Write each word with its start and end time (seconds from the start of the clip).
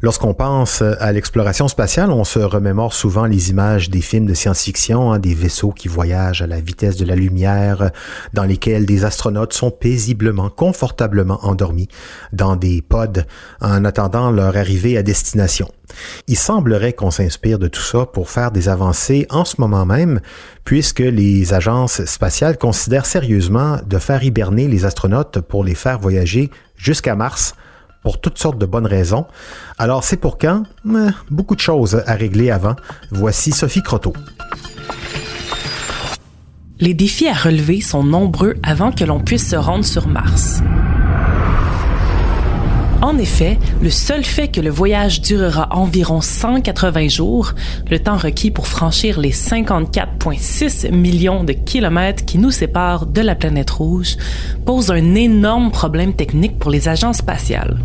Lorsqu'on 0.00 0.32
pense 0.32 0.82
à 0.82 1.12
l'exploration 1.12 1.66
spatiale, 1.66 2.12
on 2.12 2.22
se 2.22 2.38
remémore 2.38 2.92
souvent 2.94 3.24
les 3.24 3.50
images 3.50 3.90
des 3.90 4.00
films 4.00 4.26
de 4.26 4.34
science-fiction, 4.34 5.12
hein, 5.12 5.18
des 5.18 5.34
vaisseaux 5.34 5.72
qui 5.72 5.88
voyagent 5.88 6.40
à 6.40 6.46
la 6.46 6.60
vitesse 6.60 6.96
de 6.96 7.04
la 7.04 7.16
lumière, 7.16 7.90
dans 8.32 8.44
lesquels 8.44 8.86
des 8.86 9.04
astronautes 9.04 9.54
sont 9.54 9.72
paisiblement, 9.72 10.50
confortablement 10.50 11.40
endormis 11.42 11.88
dans 12.32 12.54
des 12.54 12.80
pods 12.80 13.24
en 13.60 13.84
attendant 13.84 14.30
leur 14.30 14.56
arrivée 14.56 14.96
à 14.96 15.02
destination. 15.02 15.68
Il 16.28 16.36
semblerait 16.36 16.92
qu'on 16.92 17.10
s'inspire 17.10 17.58
de 17.58 17.66
tout 17.66 17.82
ça 17.82 18.06
pour 18.06 18.30
faire 18.30 18.52
des 18.52 18.68
avancées 18.68 19.26
en 19.30 19.44
ce 19.44 19.60
moment 19.60 19.86
même, 19.86 20.20
puisque 20.62 21.00
les 21.00 21.54
agences 21.54 22.04
spatiales 22.04 22.58
considèrent 22.58 23.06
sérieusement 23.06 23.78
de 23.84 23.98
faire 23.98 24.22
hiberner 24.22 24.68
les 24.68 24.84
astronautes 24.84 25.40
pour 25.40 25.64
les 25.64 25.74
faire 25.74 25.98
voyager 25.98 26.50
jusqu'à 26.76 27.16
Mars 27.16 27.54
pour 28.08 28.22
toutes 28.22 28.38
sortes 28.38 28.56
de 28.56 28.64
bonnes 28.64 28.86
raisons. 28.86 29.26
Alors 29.76 30.02
c'est 30.02 30.16
pour 30.16 30.38
quand? 30.38 30.62
Beaucoup 31.30 31.54
de 31.54 31.60
choses 31.60 32.02
à 32.06 32.14
régler 32.14 32.50
avant. 32.50 32.74
Voici 33.10 33.52
Sophie 33.52 33.82
Croteau. 33.82 34.14
Les 36.80 36.94
défis 36.94 37.28
à 37.28 37.34
relever 37.34 37.82
sont 37.82 38.02
nombreux 38.02 38.54
avant 38.62 38.92
que 38.92 39.04
l'on 39.04 39.20
puisse 39.20 39.50
se 39.50 39.56
rendre 39.56 39.84
sur 39.84 40.08
Mars. 40.08 40.62
En 43.00 43.16
effet, 43.18 43.58
le 43.80 43.90
seul 43.90 44.24
fait 44.24 44.48
que 44.48 44.60
le 44.60 44.70
voyage 44.70 45.20
durera 45.20 45.68
environ 45.70 46.20
180 46.20 47.08
jours, 47.08 47.52
le 47.90 47.98
temps 48.00 48.16
requis 48.16 48.50
pour 48.50 48.66
franchir 48.66 49.20
les 49.20 49.32
54,6 49.32 50.90
millions 50.92 51.44
de 51.44 51.52
kilomètres 51.52 52.24
qui 52.24 52.38
nous 52.38 52.50
séparent 52.50 53.06
de 53.06 53.20
la 53.20 53.36
planète 53.36 53.70
rouge, 53.70 54.16
pose 54.64 54.90
un 54.90 55.14
énorme 55.14 55.70
problème 55.70 56.14
technique 56.14 56.58
pour 56.58 56.72
les 56.72 56.88
agences 56.88 57.18
spatiales. 57.18 57.78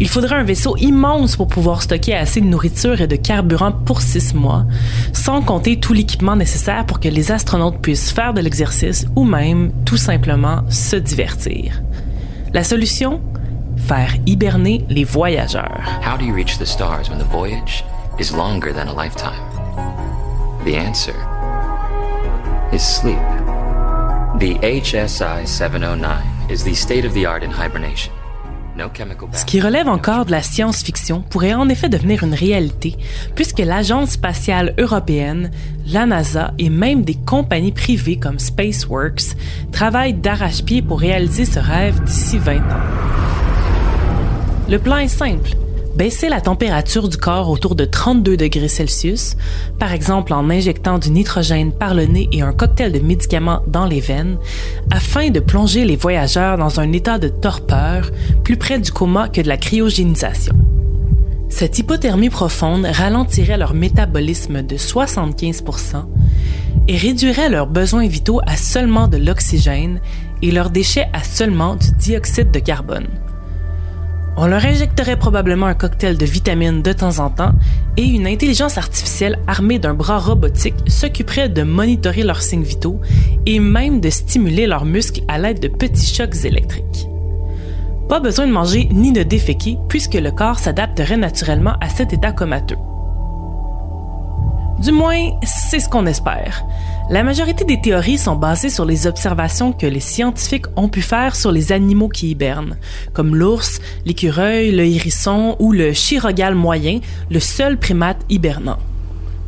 Il 0.00 0.08
faudrait 0.08 0.36
un 0.36 0.44
vaisseau 0.44 0.78
immense 0.78 1.36
pour 1.36 1.46
pouvoir 1.46 1.82
stocker 1.82 2.14
assez 2.14 2.40
de 2.40 2.46
nourriture 2.46 3.02
et 3.02 3.06
de 3.06 3.16
carburant 3.16 3.70
pour 3.70 4.00
six 4.00 4.32
mois, 4.32 4.64
sans 5.12 5.42
compter 5.42 5.78
tout 5.78 5.92
l'équipement 5.92 6.36
nécessaire 6.36 6.86
pour 6.86 7.00
que 7.00 7.08
les 7.08 7.30
astronautes 7.30 7.82
puissent 7.82 8.10
faire 8.10 8.32
de 8.32 8.40
l'exercice 8.40 9.06
ou 9.14 9.24
même 9.24 9.72
tout 9.84 9.98
simplement 9.98 10.62
se 10.70 10.96
divertir. 10.96 11.82
La 12.54 12.64
solution? 12.64 13.20
Faire 13.76 14.14
hiberner 14.26 14.86
les 14.88 15.04
voyageurs. 15.04 15.82
How 16.02 16.16
do 16.16 16.24
you 16.24 16.34
reach 16.34 16.58
the 16.58 16.66
stars 16.66 17.10
when 17.10 17.18
the 17.18 17.30
voyage 17.30 17.84
is 18.18 18.32
longer 18.34 18.72
than 18.72 18.88
a 18.88 18.94
lifetime? 18.94 19.40
The 20.64 20.76
answer 20.76 21.14
is 22.72 22.80
sleep. 22.80 23.18
The 24.38 24.54
HSI 24.62 25.46
709 25.46 26.22
is 26.48 26.64
the 26.64 26.74
state 26.74 27.04
of 27.04 27.12
the 27.12 27.26
art 27.26 27.42
in 27.42 27.50
hibernation. 27.50 28.12
Ce 29.32 29.44
qui 29.44 29.60
relève 29.60 29.88
encore 29.88 30.24
de 30.24 30.30
la 30.30 30.42
science-fiction 30.42 31.22
pourrait 31.22 31.54
en 31.54 31.68
effet 31.68 31.88
devenir 31.88 32.22
une 32.22 32.34
réalité, 32.34 32.96
puisque 33.34 33.58
l'Agence 33.58 34.10
spatiale 34.10 34.74
européenne, 34.78 35.50
la 35.86 36.06
NASA 36.06 36.52
et 36.58 36.70
même 36.70 37.02
des 37.02 37.14
compagnies 37.14 37.72
privées 37.72 38.18
comme 38.18 38.38
SpaceWorks 38.38 39.36
travaillent 39.72 40.14
d'arrache-pied 40.14 40.82
pour 40.82 41.00
réaliser 41.00 41.44
ce 41.44 41.58
rêve 41.58 42.02
d'ici 42.04 42.38
20 42.38 42.58
ans. 42.58 42.60
Le 44.68 44.78
plan 44.78 44.98
est 44.98 45.08
simple. 45.08 45.50
Baisser 46.00 46.30
la 46.30 46.40
température 46.40 47.10
du 47.10 47.18
corps 47.18 47.50
autour 47.50 47.74
de 47.74 47.84
32 47.84 48.38
degrés 48.38 48.68
Celsius, 48.68 49.36
par 49.78 49.92
exemple 49.92 50.32
en 50.32 50.48
injectant 50.48 50.98
du 50.98 51.10
nitrogène 51.10 51.72
par 51.72 51.92
le 51.92 52.06
nez 52.06 52.26
et 52.32 52.40
un 52.40 52.54
cocktail 52.54 52.90
de 52.90 53.00
médicaments 53.00 53.60
dans 53.66 53.84
les 53.84 54.00
veines, 54.00 54.38
afin 54.90 55.28
de 55.28 55.40
plonger 55.40 55.84
les 55.84 55.96
voyageurs 55.96 56.56
dans 56.56 56.80
un 56.80 56.90
état 56.92 57.18
de 57.18 57.28
torpeur 57.28 58.10
plus 58.44 58.56
près 58.56 58.78
du 58.78 58.90
coma 58.90 59.28
que 59.28 59.42
de 59.42 59.48
la 59.48 59.58
cryogénisation. 59.58 60.54
Cette 61.50 61.78
hypothermie 61.78 62.30
profonde 62.30 62.86
ralentirait 62.86 63.58
leur 63.58 63.74
métabolisme 63.74 64.62
de 64.62 64.76
75% 64.76 66.06
et 66.88 66.96
réduirait 66.96 67.50
leurs 67.50 67.66
besoins 67.66 68.06
vitaux 68.08 68.40
à 68.46 68.56
seulement 68.56 69.06
de 69.06 69.18
l'oxygène 69.18 70.00
et 70.40 70.50
leurs 70.50 70.70
déchets 70.70 71.10
à 71.12 71.22
seulement 71.22 71.76
du 71.76 71.92
dioxyde 71.98 72.50
de 72.52 72.58
carbone. 72.58 73.08
On 74.36 74.46
leur 74.46 74.64
injecterait 74.64 75.18
probablement 75.18 75.66
un 75.66 75.74
cocktail 75.74 76.16
de 76.16 76.24
vitamines 76.24 76.82
de 76.82 76.92
temps 76.92 77.18
en 77.18 77.30
temps 77.30 77.52
et 77.96 78.04
une 78.04 78.26
intelligence 78.26 78.78
artificielle 78.78 79.38
armée 79.46 79.78
d'un 79.78 79.94
bras 79.94 80.18
robotique 80.18 80.74
s'occuperait 80.86 81.48
de 81.48 81.62
monitorer 81.62 82.22
leurs 82.22 82.42
signes 82.42 82.62
vitaux 82.62 83.00
et 83.46 83.58
même 83.58 84.00
de 84.00 84.08
stimuler 84.08 84.66
leurs 84.66 84.84
muscles 84.84 85.22
à 85.28 85.38
l'aide 85.38 85.60
de 85.60 85.68
petits 85.68 86.14
chocs 86.14 86.44
électriques. 86.44 87.08
Pas 88.08 88.20
besoin 88.20 88.46
de 88.46 88.52
manger 88.52 88.88
ni 88.90 89.12
de 89.12 89.22
déféquer 89.22 89.78
puisque 89.88 90.14
le 90.14 90.30
corps 90.30 90.58
s'adapterait 90.58 91.16
naturellement 91.16 91.74
à 91.80 91.88
cet 91.88 92.12
état 92.12 92.32
comateux. 92.32 92.78
Du 94.80 94.92
moins, 94.92 95.38
c'est 95.44 95.78
ce 95.78 95.88
qu'on 95.88 96.06
espère. 96.06 96.64
La 97.10 97.24
majorité 97.24 97.64
des 97.64 97.80
théories 97.80 98.18
sont 98.18 98.36
basées 98.36 98.70
sur 98.70 98.84
les 98.84 99.08
observations 99.08 99.72
que 99.72 99.84
les 99.84 99.98
scientifiques 99.98 100.66
ont 100.76 100.88
pu 100.88 101.02
faire 101.02 101.34
sur 101.34 101.50
les 101.50 101.72
animaux 101.72 102.08
qui 102.08 102.30
hibernent, 102.30 102.76
comme 103.12 103.34
l'ours, 103.34 103.80
l'écureuil, 104.06 104.70
le 104.70 104.84
hérisson 104.84 105.56
ou 105.58 105.72
le 105.72 105.92
chirogale 105.92 106.54
moyen, 106.54 107.00
le 107.28 107.40
seul 107.40 107.78
primate 107.78 108.24
hibernant. 108.28 108.78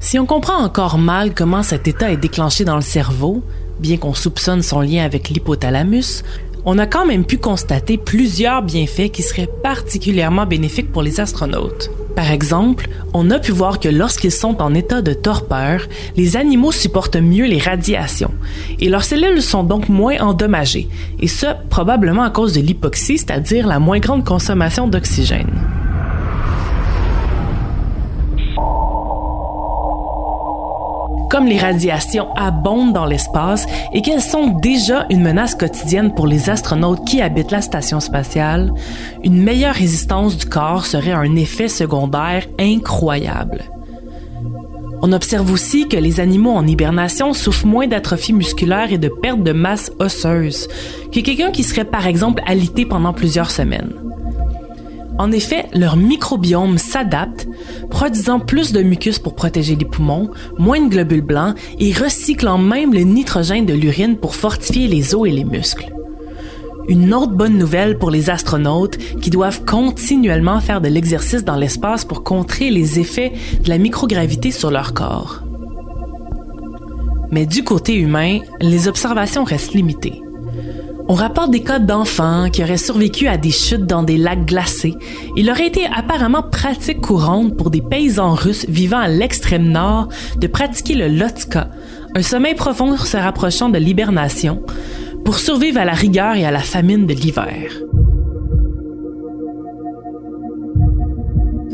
Si 0.00 0.18
on 0.18 0.26
comprend 0.26 0.56
encore 0.56 0.98
mal 0.98 1.34
comment 1.34 1.62
cet 1.62 1.86
état 1.86 2.10
est 2.10 2.16
déclenché 2.16 2.64
dans 2.64 2.74
le 2.74 2.82
cerveau, 2.82 3.44
bien 3.78 3.96
qu'on 3.96 4.12
soupçonne 4.12 4.62
son 4.62 4.80
lien 4.80 5.04
avec 5.04 5.28
l'hypothalamus, 5.28 6.24
on 6.64 6.78
a 6.78 6.86
quand 6.86 7.06
même 7.06 7.24
pu 7.24 7.38
constater 7.38 7.98
plusieurs 7.98 8.62
bienfaits 8.62 9.10
qui 9.10 9.22
seraient 9.22 9.48
particulièrement 9.62 10.46
bénéfiques 10.46 10.92
pour 10.92 11.02
les 11.02 11.20
astronautes. 11.20 11.90
Par 12.14 12.30
exemple, 12.30 12.88
on 13.14 13.30
a 13.30 13.38
pu 13.38 13.52
voir 13.52 13.80
que 13.80 13.88
lorsqu'ils 13.88 14.32
sont 14.32 14.60
en 14.60 14.74
état 14.74 15.02
de 15.02 15.14
torpeur, 15.14 15.86
les 16.16 16.36
animaux 16.36 16.72
supportent 16.72 17.16
mieux 17.16 17.46
les 17.46 17.58
radiations 17.58 18.32
et 18.78 18.88
leurs 18.88 19.04
cellules 19.04 19.42
sont 19.42 19.64
donc 19.64 19.88
moins 19.88 20.18
endommagées, 20.20 20.88
et 21.20 21.28
ce 21.28 21.46
probablement 21.70 22.22
à 22.22 22.30
cause 22.30 22.52
de 22.52 22.60
l'hypoxie, 22.60 23.18
c'est-à-dire 23.18 23.66
la 23.66 23.78
moins 23.78 23.98
grande 23.98 24.24
consommation 24.24 24.88
d'oxygène. 24.88 25.61
Comme 31.32 31.46
les 31.46 31.56
radiations 31.56 32.30
abondent 32.34 32.92
dans 32.92 33.06
l'espace 33.06 33.66
et 33.94 34.02
qu'elles 34.02 34.20
sont 34.20 34.48
déjà 34.48 35.06
une 35.08 35.22
menace 35.22 35.54
quotidienne 35.54 36.12
pour 36.12 36.26
les 36.26 36.50
astronautes 36.50 37.06
qui 37.06 37.22
habitent 37.22 37.50
la 37.50 37.62
station 37.62 38.00
spatiale, 38.00 38.70
une 39.24 39.42
meilleure 39.42 39.74
résistance 39.74 40.36
du 40.36 40.44
corps 40.44 40.84
serait 40.84 41.12
un 41.12 41.34
effet 41.36 41.68
secondaire 41.68 42.44
incroyable. 42.60 43.62
On 45.00 45.10
observe 45.12 45.50
aussi 45.50 45.88
que 45.88 45.96
les 45.96 46.20
animaux 46.20 46.52
en 46.52 46.66
hibernation 46.66 47.32
souffrent 47.32 47.66
moins 47.66 47.86
d'atrophie 47.86 48.34
musculaire 48.34 48.92
et 48.92 48.98
de 48.98 49.08
perte 49.08 49.42
de 49.42 49.52
masse 49.52 49.90
osseuse 50.00 50.68
que 51.12 51.20
quelqu'un 51.20 51.50
qui 51.50 51.62
serait 51.62 51.86
par 51.86 52.06
exemple 52.06 52.42
alité 52.46 52.84
pendant 52.84 53.14
plusieurs 53.14 53.50
semaines. 53.50 53.94
En 55.18 55.30
effet, 55.30 55.66
leur 55.74 55.96
microbiome 55.96 56.78
s'adapte, 56.78 57.46
produisant 57.90 58.40
plus 58.40 58.72
de 58.72 58.82
mucus 58.82 59.18
pour 59.18 59.34
protéger 59.34 59.76
les 59.76 59.84
poumons, 59.84 60.30
moins 60.58 60.80
de 60.80 60.88
globules 60.88 61.20
blancs 61.20 61.56
et 61.78 61.92
recyclant 61.92 62.58
même 62.58 62.94
le 62.94 63.00
nitrogène 63.00 63.66
de 63.66 63.74
l'urine 63.74 64.16
pour 64.16 64.34
fortifier 64.34 64.88
les 64.88 65.14
os 65.14 65.28
et 65.28 65.32
les 65.32 65.44
muscles. 65.44 65.92
Une 66.88 67.14
autre 67.14 67.32
bonne 67.32 67.58
nouvelle 67.58 67.98
pour 67.98 68.10
les 68.10 68.30
astronautes 68.30 68.96
qui 69.20 69.30
doivent 69.30 69.64
continuellement 69.64 70.60
faire 70.60 70.80
de 70.80 70.88
l'exercice 70.88 71.44
dans 71.44 71.56
l'espace 71.56 72.04
pour 72.04 72.24
contrer 72.24 72.70
les 72.70 72.98
effets 72.98 73.32
de 73.62 73.68
la 73.68 73.78
microgravité 73.78 74.50
sur 74.50 74.70
leur 74.70 74.92
corps. 74.92 75.42
Mais 77.30 77.46
du 77.46 77.64
côté 77.64 77.94
humain, 77.94 78.40
les 78.60 78.88
observations 78.88 79.44
restent 79.44 79.74
limitées. 79.74 80.21
On 81.08 81.14
rapporte 81.14 81.50
des 81.50 81.62
cas 81.62 81.78
d'enfants 81.78 82.48
qui 82.50 82.62
auraient 82.62 82.76
survécu 82.76 83.26
à 83.26 83.36
des 83.36 83.50
chutes 83.50 83.86
dans 83.86 84.02
des 84.02 84.16
lacs 84.16 84.46
glacés. 84.46 84.94
Il 85.36 85.50
aurait 85.50 85.66
été 85.66 85.86
apparemment 85.86 86.42
pratique 86.42 87.00
courante 87.00 87.56
pour 87.56 87.70
des 87.70 87.80
paysans 87.80 88.34
russes 88.34 88.66
vivant 88.68 88.98
à 88.98 89.08
l'extrême 89.08 89.68
nord 89.68 90.08
de 90.36 90.46
pratiquer 90.46 90.94
le 90.94 91.08
lotka, 91.08 91.68
un 92.14 92.22
sommeil 92.22 92.54
profond 92.54 92.96
se 92.96 93.16
rapprochant 93.16 93.68
de 93.68 93.78
l'hibernation, 93.78 94.62
pour 95.24 95.38
survivre 95.38 95.80
à 95.80 95.84
la 95.84 95.92
rigueur 95.92 96.34
et 96.34 96.44
à 96.44 96.50
la 96.50 96.60
famine 96.60 97.06
de 97.06 97.14
l'hiver. 97.14 97.72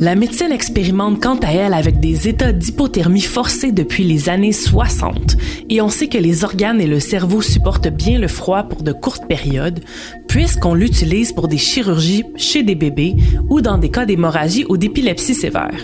La 0.00 0.14
médecine 0.14 0.52
expérimente 0.52 1.20
quant 1.20 1.38
à 1.38 1.50
elle 1.50 1.74
avec 1.74 1.98
des 1.98 2.28
états 2.28 2.52
d'hypothermie 2.52 3.20
forcés 3.20 3.72
depuis 3.72 4.04
les 4.04 4.28
années 4.28 4.52
60 4.52 5.36
et 5.70 5.80
on 5.80 5.88
sait 5.88 6.06
que 6.06 6.18
les 6.18 6.44
organes 6.44 6.80
et 6.80 6.86
le 6.86 7.00
cerveau 7.00 7.42
supportent 7.42 7.88
bien 7.88 8.20
le 8.20 8.28
froid 8.28 8.62
pour 8.62 8.84
de 8.84 8.92
courtes 8.92 9.26
périodes 9.26 9.80
puisqu'on 10.28 10.74
l'utilise 10.74 11.32
pour 11.32 11.48
des 11.48 11.58
chirurgies 11.58 12.22
chez 12.36 12.62
des 12.62 12.76
bébés 12.76 13.16
ou 13.48 13.60
dans 13.60 13.76
des 13.76 13.88
cas 13.88 14.06
d'hémorragie 14.06 14.64
ou 14.68 14.76
d'épilepsie 14.76 15.34
sévère. 15.34 15.82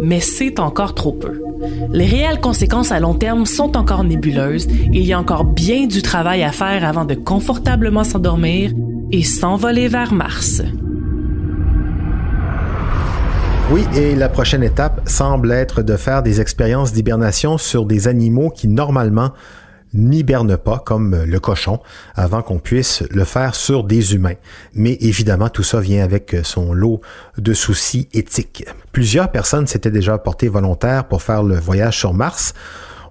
Mais 0.00 0.20
c'est 0.20 0.58
encore 0.58 0.94
trop 0.94 1.12
peu. 1.12 1.42
Les 1.92 2.06
réelles 2.06 2.40
conséquences 2.40 2.90
à 2.90 3.00
long 3.00 3.14
terme 3.14 3.44
sont 3.44 3.76
encore 3.76 4.02
nébuleuses 4.02 4.66
et 4.66 4.98
il 4.98 5.04
y 5.04 5.12
a 5.12 5.20
encore 5.20 5.44
bien 5.44 5.86
du 5.86 6.00
travail 6.00 6.42
à 6.42 6.52
faire 6.52 6.86
avant 6.86 7.04
de 7.04 7.14
confortablement 7.14 8.04
s'endormir 8.04 8.72
et 9.12 9.22
s'envoler 9.22 9.88
vers 9.88 10.14
Mars. 10.14 10.62
Oui, 13.72 13.86
et 13.94 14.16
la 14.16 14.28
prochaine 14.28 14.64
étape 14.64 15.08
semble 15.08 15.52
être 15.52 15.82
de 15.82 15.96
faire 15.96 16.24
des 16.24 16.40
expériences 16.40 16.92
d'hibernation 16.92 17.56
sur 17.56 17.86
des 17.86 18.08
animaux 18.08 18.50
qui 18.50 18.66
normalement 18.66 19.32
n'hibernent 19.94 20.56
pas, 20.56 20.80
comme 20.80 21.22
le 21.24 21.38
cochon, 21.38 21.78
avant 22.16 22.42
qu'on 22.42 22.58
puisse 22.58 23.04
le 23.10 23.22
faire 23.22 23.54
sur 23.54 23.84
des 23.84 24.14
humains. 24.14 24.34
Mais 24.74 24.94
évidemment, 25.00 25.50
tout 25.50 25.62
ça 25.62 25.78
vient 25.78 26.02
avec 26.02 26.36
son 26.42 26.72
lot 26.72 27.00
de 27.38 27.54
soucis 27.54 28.08
éthiques. 28.12 28.66
Plusieurs 28.90 29.30
personnes 29.30 29.68
s'étaient 29.68 29.92
déjà 29.92 30.18
portées 30.18 30.48
volontaires 30.48 31.06
pour 31.06 31.22
faire 31.22 31.44
le 31.44 31.54
voyage 31.54 31.96
sur 31.96 32.12
Mars. 32.12 32.54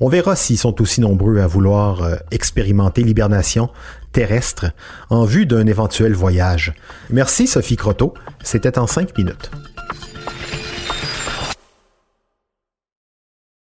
On 0.00 0.08
verra 0.08 0.34
s'ils 0.34 0.58
sont 0.58 0.80
aussi 0.82 1.00
nombreux 1.00 1.38
à 1.38 1.46
vouloir 1.46 2.02
euh, 2.02 2.16
expérimenter 2.32 3.04
l'hibernation 3.04 3.70
terrestre 4.10 4.66
en 5.08 5.24
vue 5.24 5.46
d'un 5.46 5.66
éventuel 5.68 6.14
voyage. 6.14 6.74
Merci 7.10 7.46
Sophie 7.46 7.76
Croteau, 7.76 8.14
c'était 8.42 8.78
en 8.78 8.88
cinq 8.88 9.16
minutes. 9.16 9.50